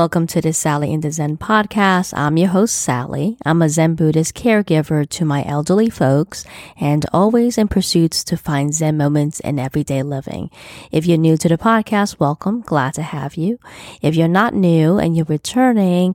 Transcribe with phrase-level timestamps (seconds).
[0.00, 2.14] Welcome to the Sally in the Zen podcast.
[2.16, 3.36] I'm your host, Sally.
[3.44, 6.46] I'm a Zen Buddhist caregiver to my elderly folks
[6.80, 10.48] and always in pursuits to find Zen moments in everyday living.
[10.90, 12.62] If you're new to the podcast, welcome.
[12.62, 13.58] Glad to have you.
[14.00, 16.14] If you're not new and you're returning,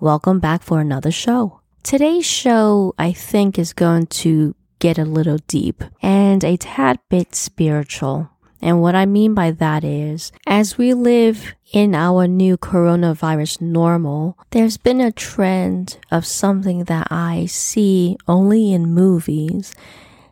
[0.00, 1.60] welcome back for another show.
[1.82, 7.34] Today's show, I think, is going to get a little deep and a tad bit
[7.34, 8.28] spiritual.
[8.64, 14.38] And what I mean by that is, as we live in our new coronavirus normal,
[14.52, 19.74] there's been a trend of something that I see only in movies,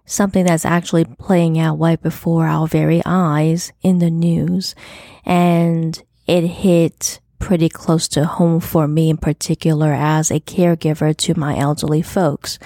[0.06, 4.74] something that's actually playing out right before our very eyes in the news.
[5.26, 11.38] And it hit pretty close to home for me in particular as a caregiver to
[11.38, 12.58] my elderly folks.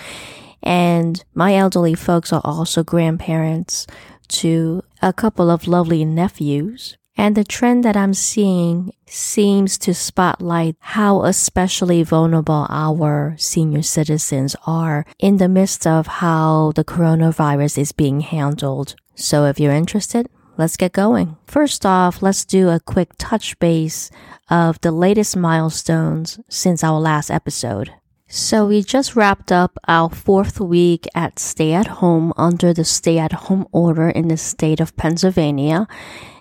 [0.62, 3.88] And my elderly folks are also grandparents
[4.28, 6.96] to a couple of lovely nephews.
[7.18, 14.54] And the trend that I'm seeing seems to spotlight how especially vulnerable our senior citizens
[14.66, 18.96] are in the midst of how the coronavirus is being handled.
[19.14, 21.38] So if you're interested, let's get going.
[21.46, 24.10] First off, let's do a quick touch base
[24.50, 27.92] of the latest milestones since our last episode.
[28.28, 33.18] So we just wrapped up our fourth week at stay at home under the stay
[33.18, 35.86] at home order in the state of Pennsylvania.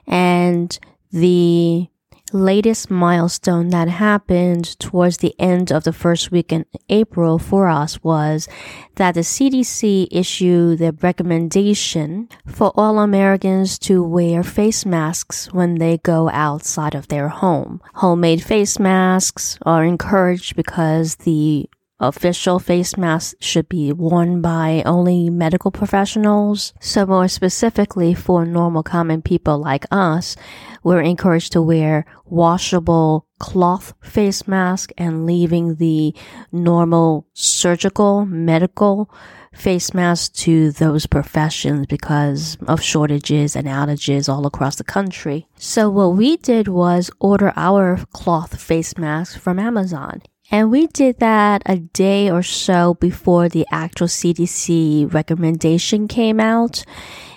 [0.08, 0.78] And
[1.11, 1.88] the
[2.33, 8.03] latest milestone that happened towards the end of the first week in April for us
[8.03, 8.47] was
[8.96, 16.00] that the CDC issued the recommendation for all Americans to wear face masks when they
[16.00, 17.79] go outside of their home.
[17.96, 21.69] Homemade face masks are encouraged because the
[22.00, 26.73] official face masks should be worn by only medical professionals.
[26.79, 30.35] So more specifically for normal common people like us,
[30.84, 36.13] we're encouraged to wear washable cloth face mask and leaving the
[36.51, 39.09] normal surgical medical
[39.53, 45.47] face mask to those professions because of shortages and outages all across the country.
[45.57, 50.22] So what we did was order our cloth face masks from Amazon.
[50.51, 56.83] And we did that a day or so before the actual CDC recommendation came out.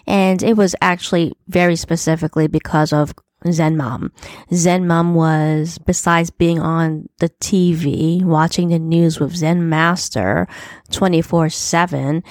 [0.06, 3.14] And it was actually very specifically because of
[3.50, 4.12] Zen Mom.
[4.52, 10.48] Zen Mom was, besides being on the TV, watching the news with Zen Master
[10.90, 12.24] 24 7,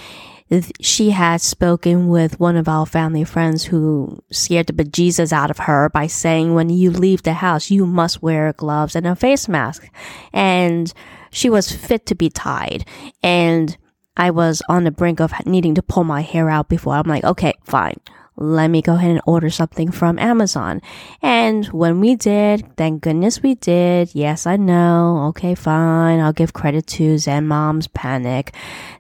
[0.80, 5.60] she had spoken with one of our family friends who scared the bejesus out of
[5.60, 9.48] her by saying, when you leave the house, you must wear gloves and a face
[9.50, 9.90] mask.
[10.32, 10.94] And
[11.32, 12.86] she was fit to be tied.
[13.22, 13.78] And
[14.16, 17.24] I was on the brink of needing to pull my hair out before I'm like,
[17.24, 18.00] okay, fine.
[18.40, 20.82] Let me go ahead and order something from Amazon.
[21.22, 24.14] And when we did, thank goodness we did.
[24.14, 25.26] Yes, I know.
[25.30, 26.20] Okay, fine.
[26.20, 28.54] I'll give credit to Zen Mom's panic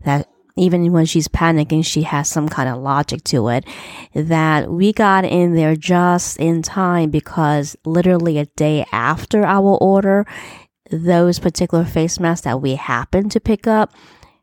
[0.03, 3.65] that even when she's panicking, she has some kind of logic to it.
[4.13, 10.25] That we got in there just in time because literally a day after our order,
[10.89, 13.93] those particular face masks that we happened to pick up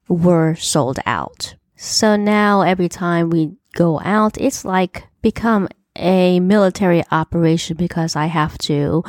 [0.09, 1.55] were sold out.
[1.77, 8.27] So now every time we go out, it's like become a military operation because I
[8.27, 9.05] have to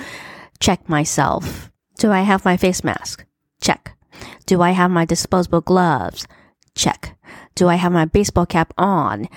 [0.60, 1.72] check myself.
[1.98, 3.26] Do I have my face mask?
[3.62, 3.94] Check.
[4.46, 6.28] Do I have my disposable gloves?
[6.75, 7.18] Check.
[7.56, 9.28] Do I have my baseball cap on?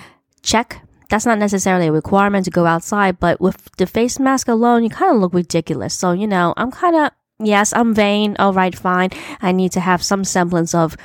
[0.43, 0.81] Check.
[1.09, 4.89] That's not necessarily a requirement to go outside, but with the face mask alone, you
[4.89, 5.95] kind of look ridiculous.
[5.95, 8.35] So, you know, I'm kind of, yes, I'm vain.
[8.37, 9.09] All right, fine.
[9.41, 10.95] I need to have some semblance of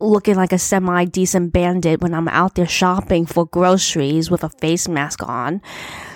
[0.00, 4.50] looking like a semi decent bandit when I'm out there shopping for groceries with a
[4.50, 5.62] face mask on.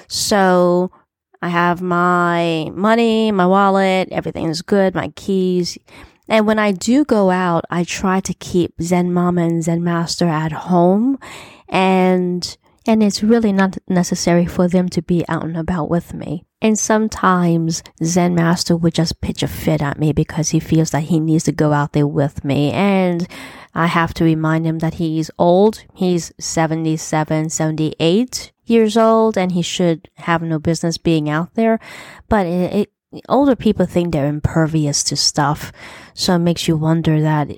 [0.09, 0.93] So,
[1.41, 5.77] I have my money, my wallet, everything is good, my keys.
[6.33, 10.27] And when I do go out, I try to keep Zen Mama and Zen Master
[10.27, 11.19] at home
[11.69, 12.57] and
[12.87, 16.45] and it's really not necessary for them to be out and about with me.
[16.61, 21.05] And sometimes Zen Master would just pitch a fit at me because he feels that
[21.05, 22.73] he needs to go out there with me.
[22.73, 23.29] And
[23.75, 25.85] I have to remind him that he's old.
[25.95, 31.79] He's 77, 78 years old and he should have no business being out there.
[32.29, 32.92] But it, it
[33.29, 35.73] older people think they're impervious to stuff.
[36.15, 37.51] So it makes you wonder that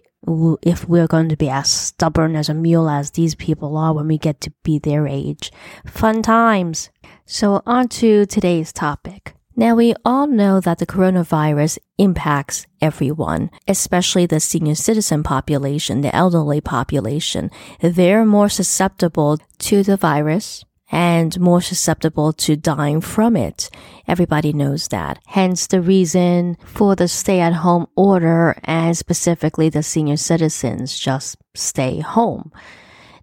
[0.63, 4.09] if we're going to be as stubborn as a mule as these people are when
[4.09, 5.53] we get to be their age.
[5.87, 6.91] Fun times.
[7.27, 9.35] So on to today's topic.
[9.57, 16.15] Now we all know that the coronavirus impacts everyone, especially the senior citizen population, the
[16.15, 17.51] elderly population.
[17.81, 23.69] They're more susceptible to the virus and more susceptible to dying from it.
[24.07, 25.19] Everybody knows that.
[25.27, 31.37] Hence the reason for the stay at home order and specifically the senior citizens just
[31.53, 32.53] stay home.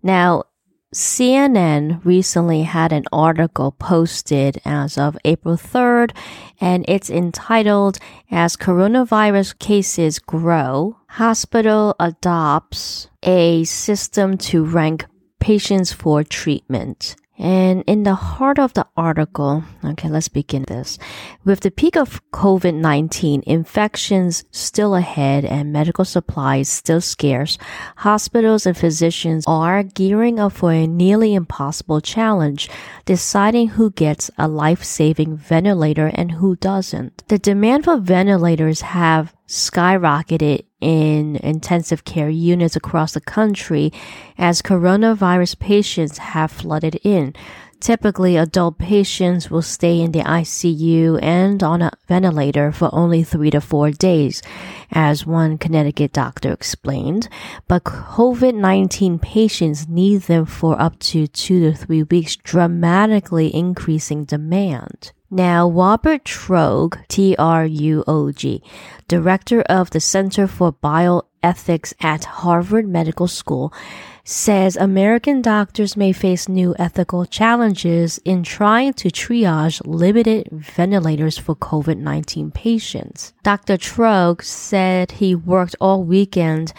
[0.03, 0.43] Now,
[0.93, 6.11] CNN recently had an article posted as of April 3rd,
[6.59, 15.05] and it's entitled As Coronavirus Cases Grow, Hospital Adopts a System to Rank
[15.39, 17.15] Patients for Treatment.
[17.41, 20.99] And in the heart of the article, okay, let's begin this.
[21.43, 27.57] With the peak of COVID-19 infections still ahead and medical supplies still scarce,
[27.97, 32.69] hospitals and physicians are gearing up for a nearly impossible challenge,
[33.05, 37.27] deciding who gets a life-saving ventilator and who doesn't.
[37.27, 43.93] The demand for ventilators have skyrocketed in intensive care units across the country
[44.37, 47.33] as coronavirus patients have flooded in.
[47.81, 53.49] Typically, adult patients will stay in the ICU and on a ventilator for only three
[53.49, 54.43] to four days,
[54.91, 57.27] as one Connecticut doctor explained.
[57.67, 65.11] But COVID-19 patients need them for up to two to three weeks, dramatically increasing demand.
[65.33, 68.61] Now, Robert Truog, T-R-U-O-G,
[69.07, 73.73] director of the Center for Bioethics at Harvard Medical School,
[74.25, 81.55] says American doctors may face new ethical challenges in trying to triage limited ventilators for
[81.55, 83.31] COVID-19 patients.
[83.41, 83.77] Dr.
[83.77, 86.73] Truog said he worked all weekend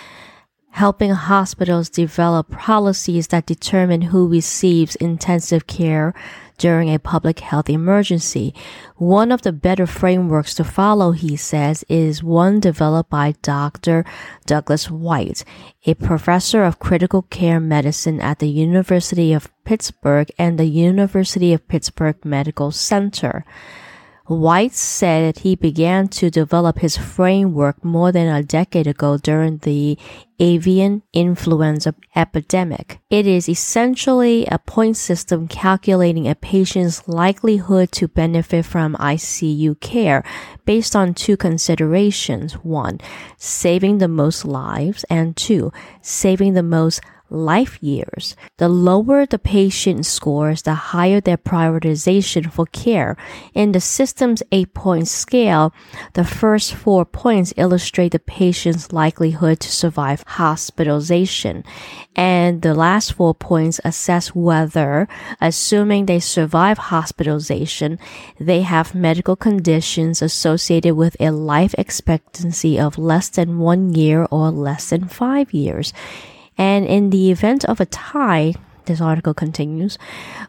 [0.72, 6.14] helping hospitals develop policies that determine who receives intensive care
[6.62, 8.55] during a public health emergency.
[8.94, 14.05] One of the better frameworks to follow, he says, is one developed by Dr.
[14.47, 15.43] Douglas White,
[15.87, 21.67] a professor of critical care medicine at the University of Pittsburgh and the University of
[21.67, 23.44] Pittsburgh Medical Center.
[24.26, 29.98] White said he began to develop his framework more than a decade ago during the
[30.38, 33.00] avian influenza epidemic.
[33.10, 40.25] It is essentially a point system calculating a patient's likelihood to benefit from ICU care
[40.64, 42.54] based on two considerations.
[42.54, 43.00] One,
[43.36, 47.00] saving the most lives and two, saving the most
[47.32, 48.37] life years.
[48.58, 53.17] The lower the patient scores, the higher their prioritization for care.
[53.55, 55.73] In the system's eight point scale,
[56.12, 61.64] the first four points illustrate the patient's likelihood to survive hospitalization.
[62.14, 65.08] And the last four points assess whether,
[65.40, 67.99] assuming they survive hospitalization,
[68.38, 74.50] they have medical conditions associated with a life expectancy of less than one year or
[74.50, 75.93] less than five years.
[76.58, 78.54] And in the event of a tie,
[78.87, 79.96] this article continues,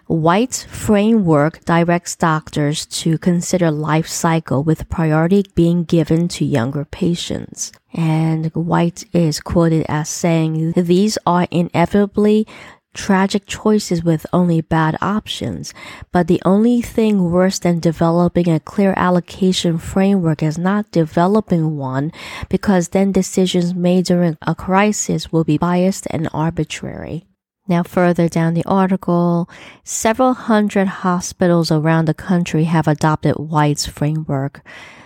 [0.07, 7.71] White's framework directs doctors to consider life cycle with priority being given to younger patients.
[7.93, 12.47] And White is quoted as saying, these are inevitably
[12.93, 15.73] tragic choices with only bad options.
[16.11, 22.11] But the only thing worse than developing a clear allocation framework is not developing one
[22.49, 27.25] because then decisions made during a crisis will be biased and arbitrary.
[27.67, 29.49] Now, further down the article,
[29.85, 34.61] several hundred hospitals around the country have adopted White's framework.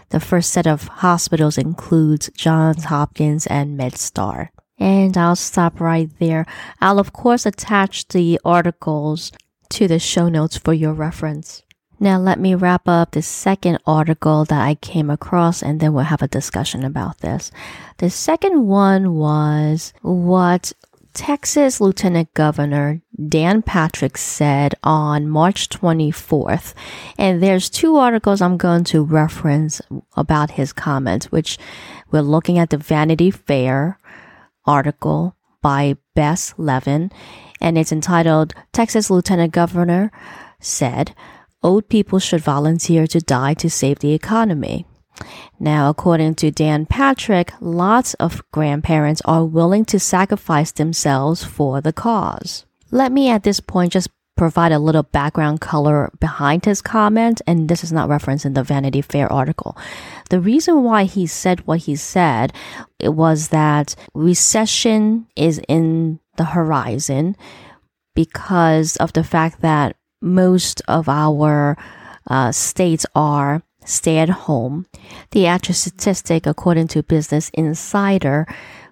[0.09, 4.49] The first set of hospitals includes Johns Hopkins and MedStar.
[4.79, 6.45] And I'll stop right there.
[6.79, 9.31] I'll of course attach the articles
[9.69, 11.63] to the show notes for your reference.
[11.99, 16.03] Now let me wrap up the second article that I came across and then we'll
[16.05, 17.51] have a discussion about this.
[17.97, 20.73] The second one was what
[21.17, 26.75] Texas Lieutenant Governor Dan Patrick said on March 24th.
[27.17, 29.81] And there's two articles I'm going to reference
[30.15, 31.57] about his comments, which
[32.11, 33.97] we're looking at the Vanity Fair
[34.67, 37.11] article by Bess Levin,
[37.59, 40.11] and it's entitled Texas Lieutenant Governor
[40.59, 41.15] said
[41.63, 44.85] old people should volunteer to die to save the economy.
[45.59, 51.93] Now, according to Dan Patrick, lots of grandparents are willing to sacrifice themselves for the
[51.93, 52.65] cause.
[52.91, 57.67] Let me at this point just provide a little background color behind his comment, and
[57.67, 59.75] this is not referenced in the Vanity Fair article.
[60.29, 62.53] The reason why he said what he said
[62.99, 67.35] it was that recession is in the horizon
[68.15, 71.77] because of the fact that most of our
[72.29, 74.85] uh, states are stay at home.
[75.31, 78.45] The actual statistic, according to Business Insider,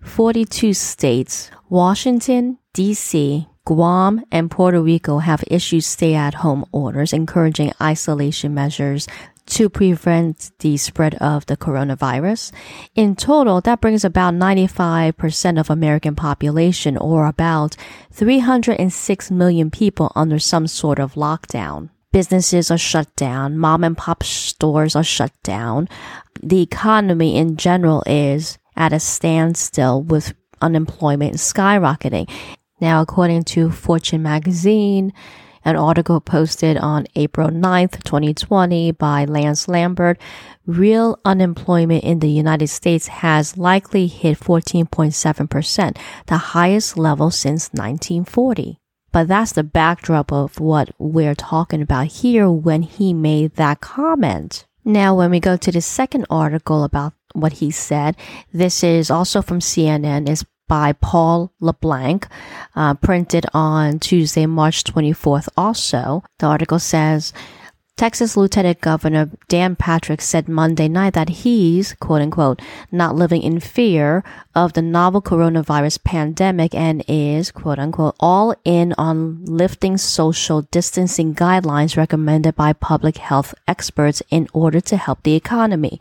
[0.03, 7.73] 42 states, Washington, D.C., Guam and Puerto Rico have issued stay at home orders encouraging
[7.81, 9.07] isolation measures
[9.47, 12.51] to prevent the spread of the coronavirus.
[12.95, 17.75] In total, that brings about 95% of American population or about
[18.11, 21.89] 306 million people under some sort of lockdown.
[22.11, 23.57] Businesses are shut down.
[23.57, 25.89] Mom and pop stores are shut down.
[26.41, 32.29] The economy in general is at a standstill with unemployment skyrocketing.
[32.85, 35.11] Now, according to Fortune magazine,
[35.63, 40.19] an article posted on April 9th, 2020 by Lance Lambert,
[40.67, 48.77] real unemployment in the United States has likely hit 14.7%, the highest level since 1940.
[49.11, 54.67] But that's the backdrop of what we're talking about here when he made that comment.
[54.83, 58.15] Now, when we go to the second article about what he said,
[58.53, 60.29] this is also from CNN.
[60.29, 62.27] It's by Paul LeBlanc,
[62.75, 65.49] uh, printed on Tuesday, March 24th.
[65.57, 67.33] Also, the article says,
[67.97, 73.61] Texas Lieutenant Governor Dan Patrick said Monday night that he's, quote unquote, not living in
[73.61, 74.21] fear
[74.53, 81.33] of the novel coronavirus pandemic and is, quote unquote, all in on lifting social distancing
[81.33, 85.97] guidelines recommended by public health experts in order to help the economy.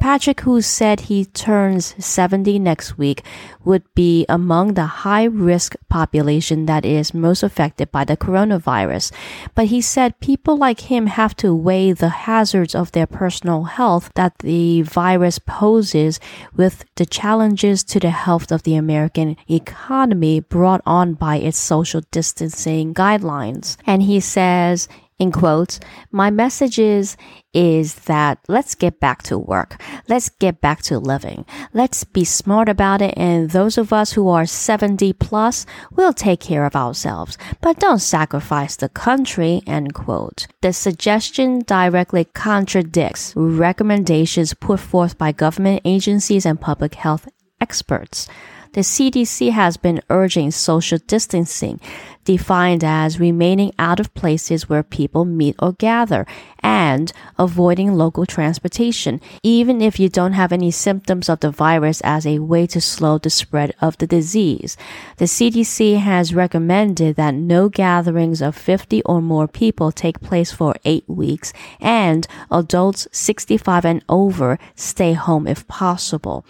[0.00, 3.22] Patrick, who said he turns 70 next week,
[3.62, 9.12] would be among the high risk population that is most affected by the coronavirus.
[9.54, 14.10] But he said people like him have to weigh the hazards of their personal health
[14.14, 16.18] that the virus poses
[16.56, 22.00] with the challenges to the health of the American economy brought on by its social
[22.10, 23.76] distancing guidelines.
[23.86, 24.88] And he says,
[25.20, 25.78] in quotes,
[26.10, 27.18] my message is,
[27.52, 29.78] is that let's get back to work.
[30.08, 31.44] Let's get back to living.
[31.74, 33.12] Let's be smart about it.
[33.18, 37.98] And those of us who are 70 plus will take care of ourselves, but don't
[37.98, 40.46] sacrifice the country, end quote.
[40.62, 47.28] The suggestion directly contradicts recommendations put forth by government agencies and public health
[47.60, 48.26] experts
[48.72, 51.80] the CDC has been urging social distancing,
[52.24, 56.26] defined as remaining out of places where people meet or gather,
[56.62, 62.26] and avoiding local transportation, even if you don't have any symptoms of the virus as
[62.26, 64.76] a way to slow the spread of the disease.
[65.16, 70.74] The CDC has recommended that no gatherings of 50 or more people take place for
[70.84, 76.44] eight weeks and adults 65 and over stay home if possible.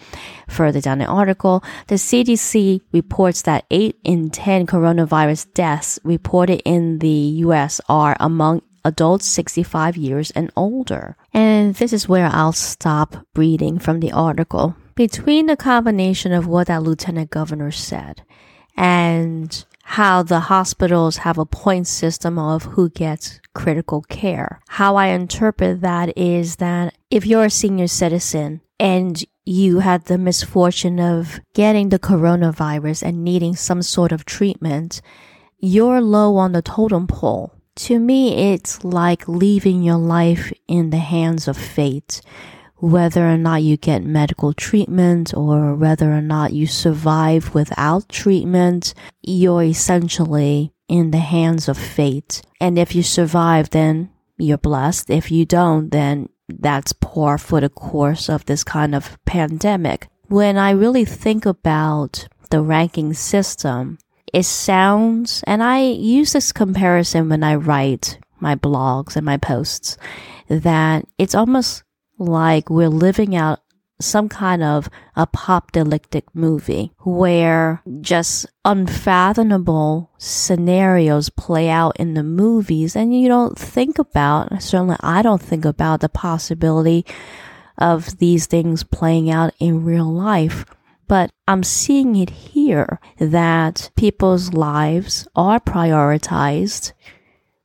[0.47, 6.97] Further down the article, the CDC reports that 8 in 10 coronavirus deaths reported in
[6.97, 11.15] the US are among adults 65 years and older.
[11.35, 14.75] And this is where I'll stop reading from the article.
[14.95, 18.23] Between the combination of what that lieutenant governor said
[18.75, 24.61] and how the hospitals have a point system of who gets critical care.
[24.67, 30.17] How I interpret that is that if you're a senior citizen and you had the
[30.17, 35.01] misfortune of getting the coronavirus and needing some sort of treatment,
[35.61, 40.97] you're low on the totem pole to me, it's like leaving your life in the
[40.97, 42.21] hands of fate.
[42.77, 48.93] Whether or not you get medical treatment or whether or not you survive without treatment,
[49.21, 52.41] you're essentially in the hands of fate.
[52.59, 55.09] And if you survive, then you're blessed.
[55.09, 60.07] If you don't, then that's poor for the course of this kind of pandemic.
[60.27, 63.99] When I really think about the ranking system,
[64.33, 69.97] it sounds, and I use this comparison when I write my blogs and my posts,
[70.47, 71.83] that it's almost
[72.17, 73.59] like we're living out
[73.99, 83.19] some kind of apocalyptic movie where just unfathomable scenarios play out in the movies and
[83.19, 87.05] you don't think about, certainly I don't think about the possibility
[87.77, 90.65] of these things playing out in real life.
[91.11, 96.93] But I'm seeing it here that people's lives are prioritized.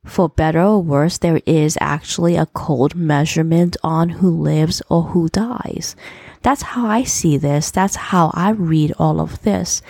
[0.03, 5.29] For better or worse, there is actually a cold measurement on who lives or who
[5.29, 5.95] dies.
[6.41, 7.71] That's how I see this.
[7.71, 9.81] That's how I read all of this.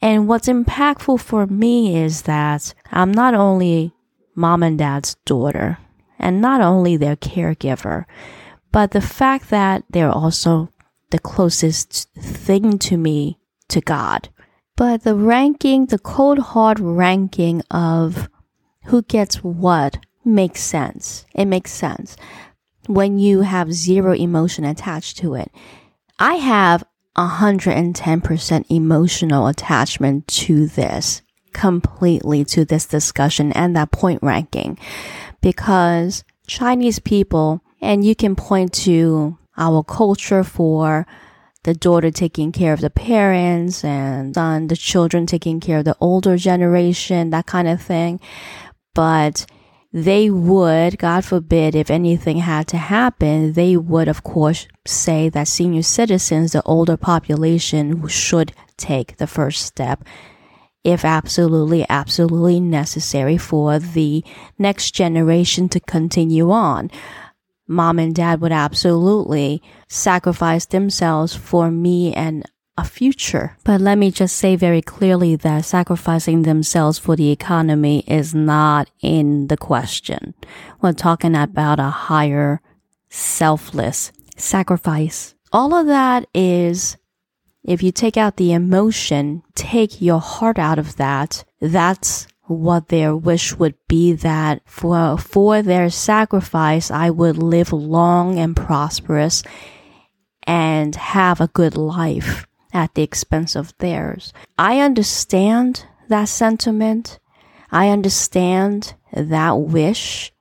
[0.00, 3.92] And what's impactful for me is that I'm not only
[4.34, 5.76] mom and dad's daughter
[6.18, 8.06] and not only their caregiver,
[8.72, 10.70] but the fact that they're also
[11.16, 14.28] the closest thing to me to God.
[14.76, 18.28] But the ranking, the cold hard ranking of
[18.84, 19.96] who gets what
[20.26, 21.24] makes sense.
[21.34, 22.18] It makes sense
[22.86, 25.50] when you have zero emotion attached to it.
[26.18, 26.84] I have
[27.16, 31.22] 110% emotional attachment to this
[31.54, 34.78] completely to this discussion and that point ranking
[35.40, 41.06] because Chinese people, and you can point to our culture for
[41.64, 46.36] the daughter taking care of the parents and the children taking care of the older
[46.36, 48.20] generation, that kind of thing.
[48.94, 49.46] But
[49.92, 55.48] they would, God forbid, if anything had to happen, they would, of course, say that
[55.48, 60.04] senior citizens, the older population, should take the first step
[60.84, 64.22] if absolutely, absolutely necessary for the
[64.56, 66.90] next generation to continue on.
[67.66, 72.44] Mom and dad would absolutely sacrifice themselves for me and
[72.78, 73.56] a future.
[73.64, 78.90] But let me just say very clearly that sacrificing themselves for the economy is not
[79.00, 80.34] in the question.
[80.80, 82.60] We're talking about a higher,
[83.08, 85.34] selfless sacrifice.
[85.52, 86.98] All of that is
[87.64, 93.14] if you take out the emotion, take your heart out of that, that's what their
[93.16, 99.42] wish would be that for, for their sacrifice, I would live long and prosperous
[100.44, 104.32] and have a good life at the expense of theirs.
[104.58, 107.18] I understand that sentiment.
[107.70, 110.32] I understand that wish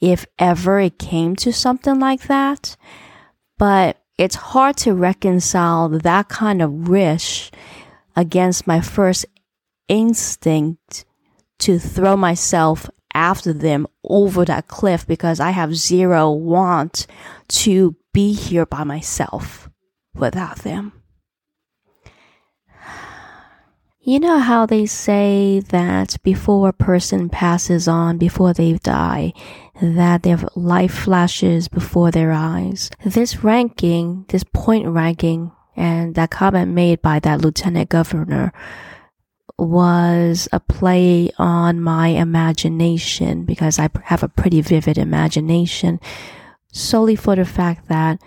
[0.00, 2.76] if ever it came to something like that.
[3.58, 7.50] But it's hard to reconcile that kind of wish
[8.14, 9.26] against my first
[9.88, 11.04] instinct
[11.60, 17.06] to throw myself after them over that cliff because I have zero want
[17.48, 19.68] to be here by myself
[20.14, 20.92] without them.
[24.00, 29.34] You know how they say that before a person passes on, before they die,
[29.82, 32.88] that their life flashes before their eyes.
[33.04, 38.52] This ranking, this point ranking, and that comment made by that lieutenant governor
[39.58, 46.00] was a play on my imagination because I have a pretty vivid imagination
[46.72, 48.22] solely for the fact that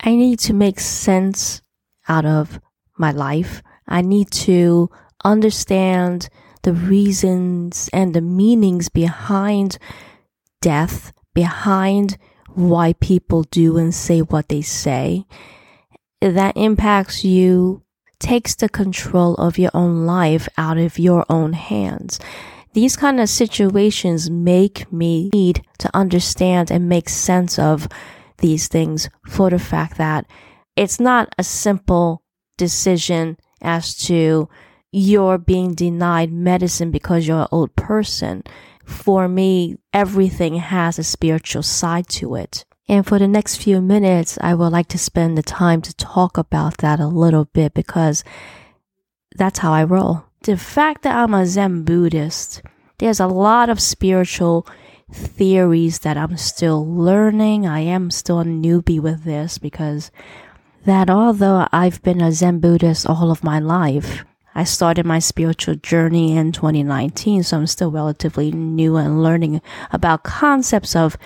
[0.00, 1.60] I need to make sense
[2.08, 2.60] out of
[2.96, 3.62] my life.
[3.88, 4.90] I need to
[5.24, 6.28] understand
[6.62, 9.78] the reasons and the meanings behind
[10.60, 12.16] death, behind
[12.54, 15.24] why people do and say what they say,
[16.20, 17.82] that impacts you,
[18.20, 22.20] takes the control of your own life out of your own hands.
[22.72, 27.88] These kind of situations make me need to understand and make sense of
[28.38, 30.26] these things for the fact that
[30.76, 32.22] it's not a simple
[32.56, 34.48] decision as to
[34.92, 38.42] you're being denied medicine because you're an old person.
[38.84, 42.64] For me, everything has a spiritual side to it.
[42.90, 46.36] And for the next few minutes, I would like to spend the time to talk
[46.36, 48.24] about that a little bit because
[49.36, 50.24] that's how I roll.
[50.42, 52.62] The fact that I'm a Zen Buddhist,
[52.98, 54.66] there's a lot of spiritual
[55.12, 57.64] theories that I'm still learning.
[57.64, 60.10] I am still a newbie with this because
[60.84, 64.24] that although I've been a Zen Buddhist all of my life,
[64.56, 70.24] I started my spiritual journey in 2019, so I'm still relatively new and learning about
[70.24, 71.16] concepts of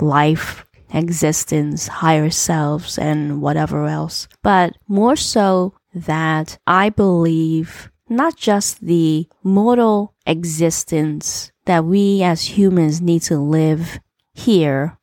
[0.00, 4.28] life, existence, higher selves, and whatever else.
[4.42, 13.00] But more so that I believe not just the mortal existence that we as humans
[13.00, 13.98] need to live
[14.34, 14.98] here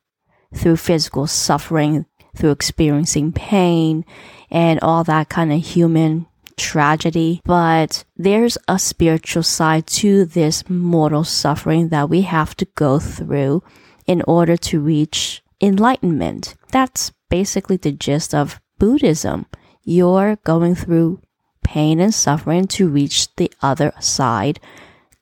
[0.54, 4.04] through physical suffering, through experiencing pain,
[4.50, 6.26] and all that kind of human
[6.56, 12.98] tragedy, but there's a spiritual side to this mortal suffering that we have to go
[12.98, 13.62] through
[14.06, 16.56] in order to reach enlightenment.
[16.72, 19.46] That's basically the gist of Buddhism.
[19.84, 21.20] You're going through
[21.62, 24.60] pain and suffering to reach the other side,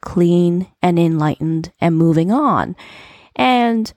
[0.00, 2.74] clean and enlightened and moving on.
[3.36, 3.92] And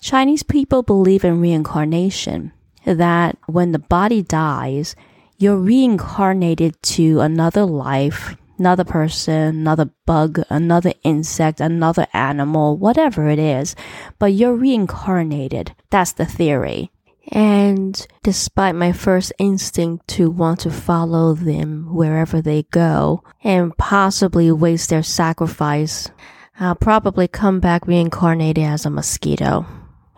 [0.00, 2.52] Chinese people believe in reincarnation,
[2.84, 4.94] that when the body dies,
[5.38, 13.38] you're reincarnated to another life, another person, another bug, another insect, another animal, whatever it
[13.38, 13.76] is,
[14.18, 15.74] but you're reincarnated.
[15.90, 16.90] That's the theory.
[17.32, 24.52] And despite my first instinct to want to follow them wherever they go and possibly
[24.52, 26.08] waste their sacrifice,
[26.60, 29.66] I'll probably come back reincarnated as a mosquito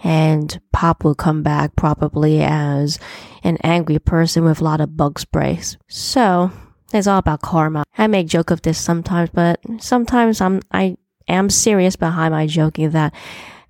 [0.05, 2.98] and Pop will come back probably as
[3.42, 5.77] an angry person with a lot of bug sprays.
[5.88, 6.53] So
[6.92, 7.85] it's all about karma.
[7.96, 10.96] I make joke of this sometimes, but sometimes I'm I
[11.29, 13.14] am serious behind my joking that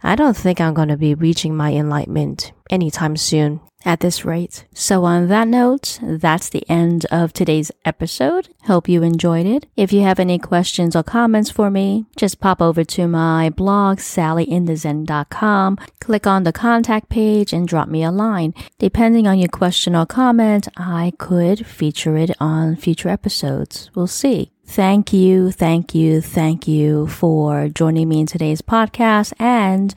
[0.03, 3.61] I don't think I'm going to be reaching my enlightenment anytime soon.
[3.85, 4.67] At this rate.
[4.75, 8.49] So, on that note, that's the end of today's episode.
[8.65, 9.67] Hope you enjoyed it.
[9.77, 13.99] If you have any questions or comments for me, just pop over to my blog,
[13.99, 18.55] sallyinthezen.com, click on the contact page, and drop me a line.
[18.79, 23.91] Depending on your question or comment, I could feature it on future episodes.
[23.95, 24.51] We'll see.
[24.67, 29.95] Thank you, thank you, thank you for joining me in today's podcast and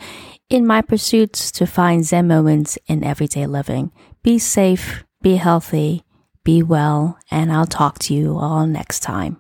[0.52, 3.92] in my pursuits to find Zen moments in everyday living.
[4.22, 6.04] Be safe, be healthy,
[6.44, 9.38] be well, and I'll talk to you all next time.